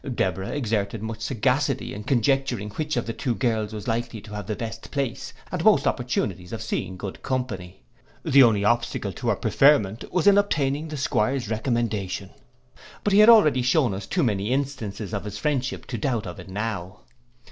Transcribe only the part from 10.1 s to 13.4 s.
was in obtaining the 'Squire's recommendation; but he had